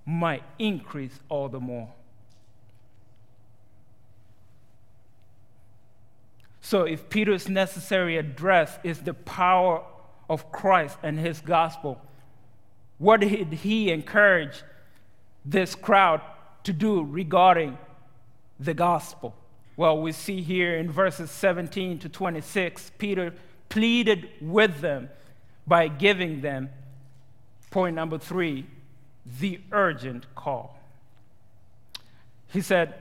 [0.05, 1.93] might increase all the more.
[6.61, 9.83] So, if Peter's necessary address is the power
[10.31, 12.01] of Christ and his gospel,
[13.03, 14.63] what did he encourage
[15.45, 16.21] this crowd
[16.63, 17.77] to do regarding
[18.61, 19.35] the gospel?
[19.77, 23.35] Well, we see here in verses 17 to 26, Peter
[23.69, 25.11] pleaded with them
[25.67, 26.71] by giving them,
[27.73, 28.67] point number three,
[29.41, 30.79] the urgent call.
[32.53, 32.95] He said,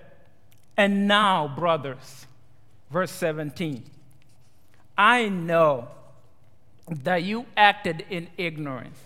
[0.75, 2.25] And now, brothers,
[2.89, 3.83] verse 17.
[4.97, 5.89] I know
[6.89, 8.97] that you acted in ignorance,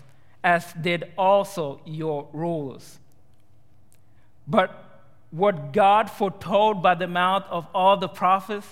[0.46, 2.98] as did also your rulers.
[4.46, 8.66] But what God foretold by the mouth of all the prophets,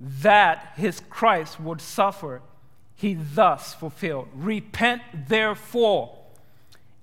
[0.00, 2.42] that his Christ would suffer,
[2.96, 4.28] he thus fulfilled.
[4.34, 6.18] Repent therefore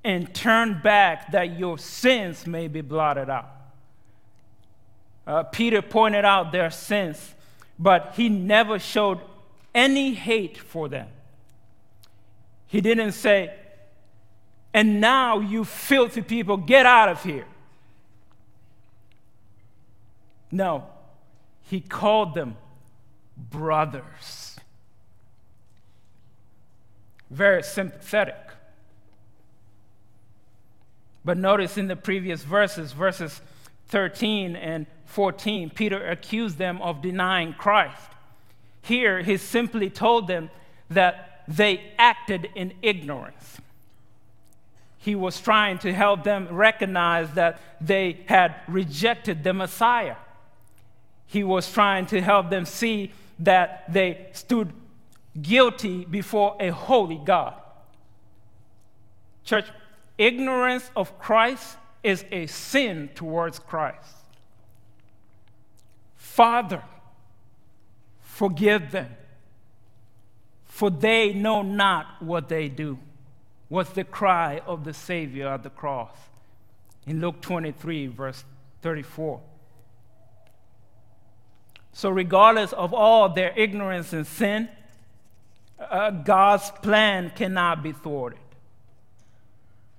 [0.04, 3.58] and turn back that your sins may be blotted out
[5.28, 7.36] uh, Peter pointed out their sins,
[7.78, 9.20] but he never showed
[9.76, 11.10] any hate for them.
[12.66, 13.54] He didn't say,
[14.78, 17.48] and now you filthy people, get out of here.
[20.52, 20.84] No,
[21.64, 22.58] he called them
[23.36, 24.56] brothers.
[27.32, 28.36] Very sympathetic.
[31.26, 33.42] But notice in the previous verses, verses
[33.88, 38.12] 13 and 14, Peter accused them of denying Christ.
[38.84, 40.52] here he simply told them
[40.92, 43.58] that they acted in ignorance.
[45.08, 50.18] He was trying to help them recognize that they had rejected the Messiah.
[51.28, 54.74] He was trying to help them see that they stood
[55.42, 57.54] guilty before a holy God.
[59.46, 59.68] Church,
[60.18, 64.14] ignorance of Christ is a sin towards Christ.
[66.18, 66.84] Father,
[68.20, 69.16] forgive them,
[70.66, 73.00] for they know not what they do,
[73.70, 76.16] was the cry of the Savior at the cross
[77.06, 78.44] in Luke 23, verse
[78.82, 79.42] 34.
[81.94, 84.70] So, regardless of all their ignorance and sin,
[85.80, 88.40] uh, God's plan cannot be thwarted.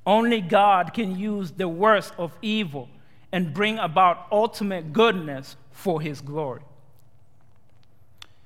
[0.06, 2.88] Only God can use the worst of evil
[3.32, 6.62] and bring about ultimate goodness for his glory.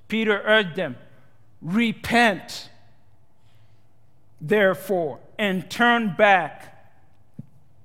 [0.08, 0.96] Peter urged them,
[1.60, 2.68] Repent,
[4.42, 6.68] therefore, and turn back,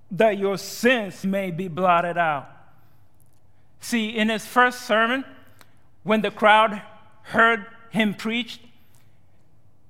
[0.09, 2.49] that your sins may be blotted out.
[3.79, 5.23] See, in his first sermon,
[6.03, 6.81] when the crowd
[7.21, 8.59] heard him preach,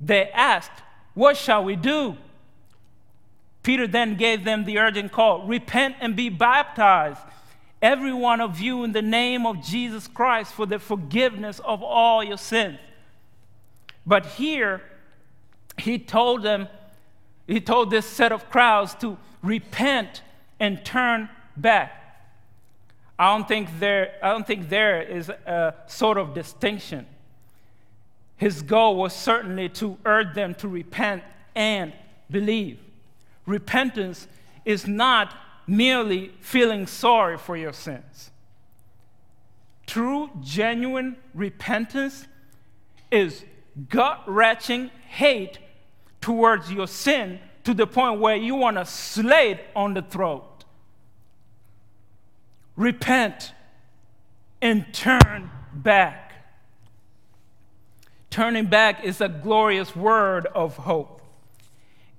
[0.02, 2.18] they asked, What shall we do?
[3.64, 7.22] Peter then gave them the urgent call repent and be baptized,
[7.82, 12.24] every one of you, in the name of Jesus Christ for the forgiveness of all
[12.24, 12.80] your sins.
[14.06, 14.82] But here,
[15.78, 16.68] he told them,
[17.46, 20.22] he told this set of crowds to repent
[20.60, 21.94] and turn back.
[23.20, 27.06] I don't think there, I don't think there is a sort of distinction.
[28.38, 31.24] His goal was certainly to urge them to repent
[31.56, 31.94] and
[32.30, 32.80] believe.
[33.46, 34.28] Repentance
[34.66, 38.32] is not merely feeling sorry for your sins.
[39.88, 42.28] True, genuine repentance
[43.10, 43.44] is
[43.90, 45.60] gut wrenching hate
[46.22, 50.64] towards your sin to the point where you want to slay it on the throat.
[52.76, 53.52] Repent
[54.62, 56.34] and turn back.
[58.30, 61.22] Turning back is a glorious word of hope.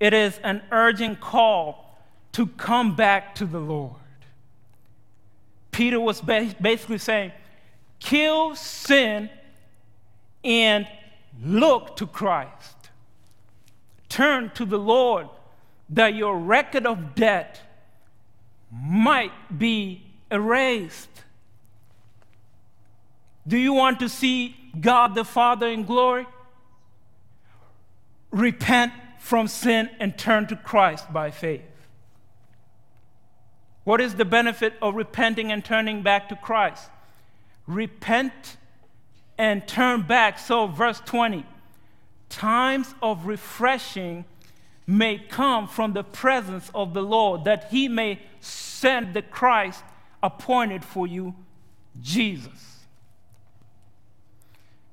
[0.00, 1.98] It is an urgent call
[2.32, 3.94] to come back to the Lord.
[5.70, 7.32] Peter was basically saying,
[8.00, 9.30] kill sin
[10.42, 10.88] and
[11.42, 12.76] look to Christ.
[14.08, 15.28] Turn to the Lord
[15.90, 17.60] that your record of debt
[18.70, 21.08] might be erased.
[23.46, 26.26] Do you want to see God the Father in glory?
[28.30, 31.62] Repent from sin and turn to Christ by faith.
[33.84, 36.90] What is the benefit of repenting and turning back to Christ?
[37.66, 38.58] Repent
[39.38, 40.38] and turn back.
[40.38, 41.46] So, verse 20
[42.28, 44.24] times of refreshing
[44.86, 49.82] may come from the presence of the Lord, that he may send the Christ
[50.22, 51.34] appointed for you,
[52.00, 52.84] Jesus.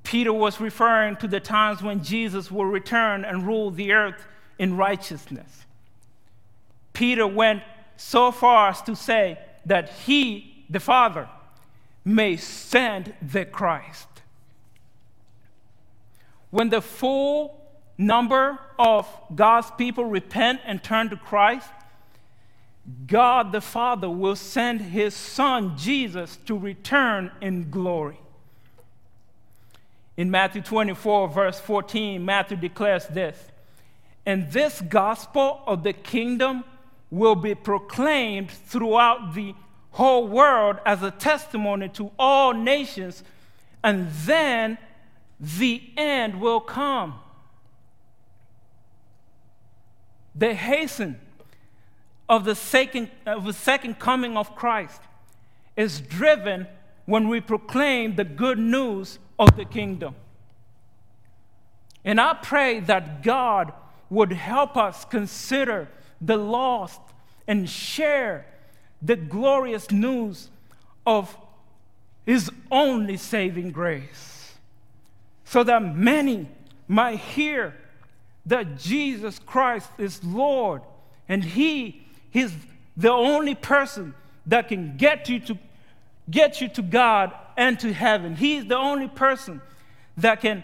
[0.04, 4.28] Peter was referring to the times when Jesus will return and rule the earth
[4.60, 5.66] in righteousness.
[6.94, 7.64] Peter went
[7.98, 11.28] so far as to say that he, the Father,
[12.04, 14.08] may send the Christ.
[16.56, 17.60] When the full
[17.98, 21.68] number of God's people repent and turn to Christ,
[23.06, 28.22] God the Father will send his Son Jesus to return in glory.
[30.16, 33.38] In Matthew 24, verse 14, Matthew declares this
[34.26, 36.64] And this gospel of the kingdom
[37.12, 39.56] will be proclaimed throughout the
[39.92, 43.26] whole world as a testimony to all nations,
[43.84, 44.78] and then
[45.40, 47.20] the end will come.
[50.34, 51.20] The hasten
[52.28, 55.02] of the second, of the second coming of Christ
[55.76, 56.68] is driven
[57.06, 60.16] when we proclaim the good news of the kingdom.
[62.04, 63.74] And I pray that God
[64.10, 65.88] would help us consider
[66.22, 67.02] the lost
[67.48, 68.46] and share
[69.02, 70.50] the glorious news
[71.06, 71.36] of
[72.26, 74.35] His only saving grace,
[75.46, 76.50] so that many
[76.88, 77.74] might hear
[78.46, 80.82] that Jesus Christ is Lord
[81.30, 82.54] and He is
[82.98, 84.14] the only person
[84.48, 85.58] that can get you to
[86.30, 88.36] get you to God and to heaven.
[88.36, 89.62] He is the only person
[90.18, 90.64] that can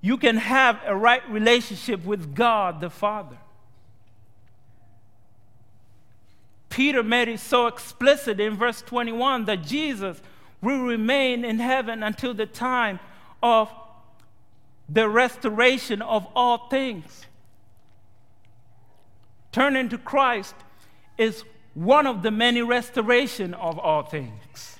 [0.00, 3.36] you can have a right relationship with God the Father.
[6.68, 10.20] Peter made it so explicit in verse 21 that Jesus
[10.62, 13.00] will remain in heaven until the time
[13.42, 13.68] of
[14.88, 17.26] the restoration of all things.
[19.50, 20.54] Turning to Christ
[21.18, 21.44] is
[21.74, 24.78] one of the many restoration of all things.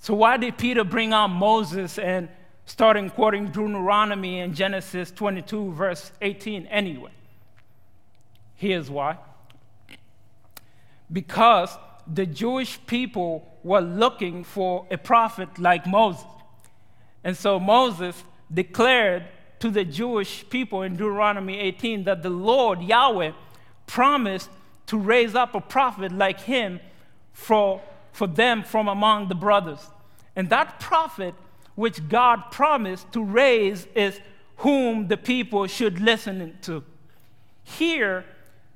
[0.00, 2.30] So why did Peter bring out Moses and
[2.64, 7.10] starting quoting Deuteronomy and Genesis 22 verse 18 anyway?
[8.56, 9.18] Here's why.
[11.12, 16.24] Because the Jewish people were looking for a prophet like Moses.
[17.24, 19.24] And so Moses declared
[19.60, 23.32] to the Jewish people in Deuteronomy 18 that the Lord, Yahweh,
[23.86, 24.50] promised
[24.86, 26.80] to raise up a prophet like him
[27.32, 27.82] for,
[28.12, 29.80] for them from among the brothers.
[30.34, 31.34] And that prophet
[31.74, 34.18] which God promised to raise is
[34.58, 36.82] whom the people should listen to.
[37.62, 38.24] Here,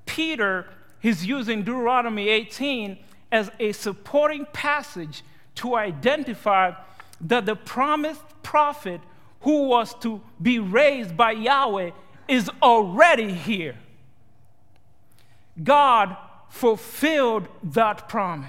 [0.07, 0.66] Peter
[1.03, 2.98] is using Deuteronomy 18
[3.30, 5.22] as a supporting passage
[5.57, 6.72] to identify
[7.20, 9.00] that the promised prophet
[9.40, 11.90] who was to be raised by Yahweh
[12.28, 13.76] is already here.
[15.62, 16.16] God
[16.48, 18.48] fulfilled that promise.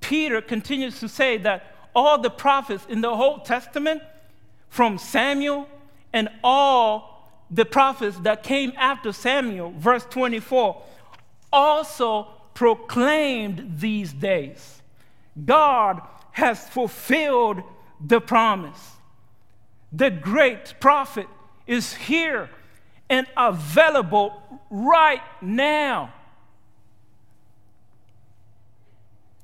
[0.00, 4.02] Peter continues to say that all the prophets in the Old Testament,
[4.68, 5.68] from Samuel
[6.12, 7.07] and all
[7.50, 10.82] the prophets that came after Samuel, verse 24,
[11.52, 14.82] also proclaimed these days.
[15.44, 17.62] God has fulfilled
[18.04, 18.92] the promise.
[19.92, 21.26] The great prophet
[21.66, 22.50] is here
[23.08, 26.12] and available right now.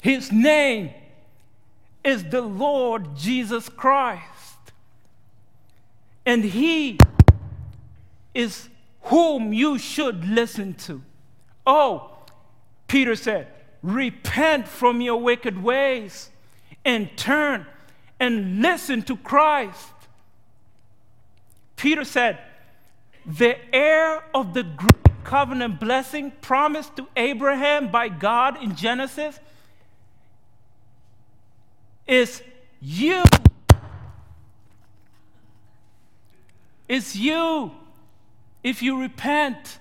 [0.03, 0.91] His name
[2.03, 4.23] is the Lord Jesus Christ.
[6.27, 6.99] And He
[8.35, 8.69] is
[9.03, 11.03] whom you should listen to.
[11.67, 12.11] Oh,
[12.89, 13.49] Peter said,
[13.83, 16.31] Repent from your wicked ways
[16.85, 17.67] and turn
[18.19, 19.89] and listen to Christ.
[21.77, 22.39] Peter said,
[23.27, 29.39] The heir of the great covenant blessing promised to Abraham by God in Genesis
[32.07, 32.43] is
[32.81, 33.23] you.
[36.87, 37.73] It's you
[38.65, 39.79] if you repent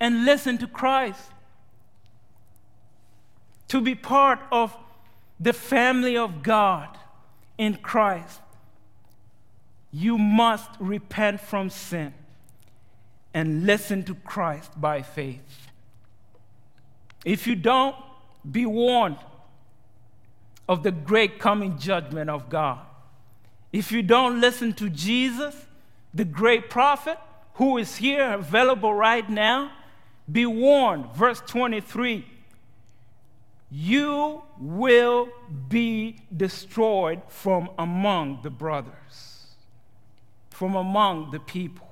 [0.00, 1.20] and listen to Christ.
[3.68, 4.74] To be part of
[5.40, 6.96] the family of God
[7.58, 8.40] in Christ,
[9.90, 12.14] you must repent from sin
[13.32, 15.68] and listen to Christ by faith.
[17.24, 17.96] If you don't,
[18.48, 19.18] be warned
[20.68, 22.80] of the great coming judgment of God.
[23.72, 25.66] If you don't listen to Jesus,
[26.12, 27.18] the great prophet
[27.54, 29.72] who is here available right now,
[30.30, 31.12] be warned.
[31.14, 32.26] Verse 23
[33.76, 35.28] you will
[35.68, 39.48] be destroyed from among the brothers,
[40.50, 41.90] from among the people.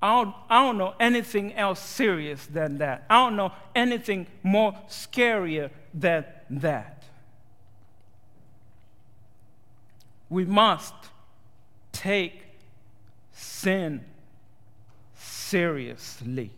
[0.00, 3.04] I don't, I don't know anything else serious than that.
[3.10, 7.02] I don't know anything more scarier than that.
[10.30, 10.94] We must
[11.98, 12.44] take
[13.32, 14.04] sin
[15.14, 16.52] seriously.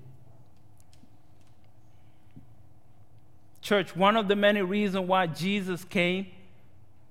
[3.63, 6.27] Church, one of the many reasons why Jesus came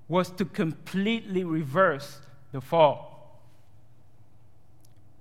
[0.08, 2.20] was to completely reverse
[2.52, 3.40] the fall.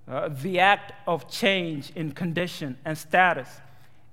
[0.07, 3.49] Uh, the act of change in condition and status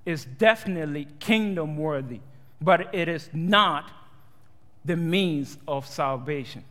[0.07, 2.21] is definitely kingdom worthy,
[2.59, 3.91] but it is not
[4.85, 6.63] the means of salvation.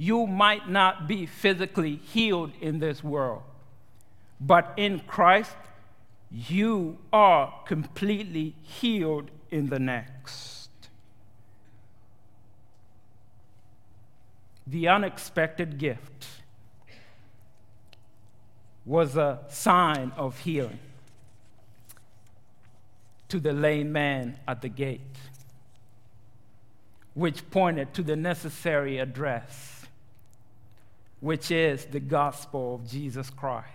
[0.00, 3.42] You might not be physically healed in this world,
[4.40, 5.54] but in Christ,
[6.30, 10.70] you are completely healed in the next.
[14.66, 16.26] The unexpected gift
[18.86, 20.78] was a sign of healing
[23.28, 25.18] to the lame man at the gate,
[27.12, 29.76] which pointed to the necessary address,
[31.20, 33.66] which is the gospel of Jesus Christ.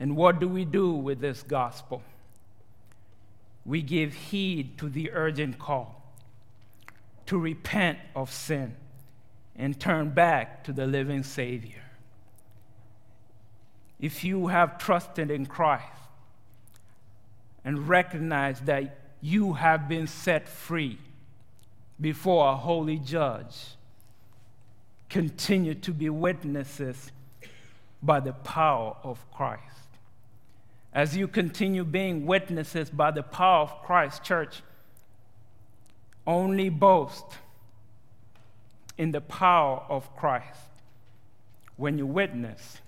[0.00, 2.02] And what do we do with this gospel?
[3.64, 6.02] We give heed to the urgent call
[7.26, 8.74] to repent of sin
[9.54, 11.82] and turn back to the living Savior.
[14.00, 15.84] If you have trusted in Christ
[17.64, 20.98] and recognize that you have been set free
[22.00, 23.74] before a holy judge,
[25.08, 27.12] continue to be witnesses
[28.02, 29.62] by the power of Christ.
[30.92, 34.62] as you continue being witnesses by the power of Christ, church,
[36.26, 37.24] only boast
[38.96, 40.60] in the power of Christ
[41.76, 42.78] when you witness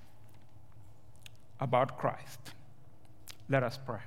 [1.60, 2.40] about Christ.
[3.48, 4.00] Let us pray.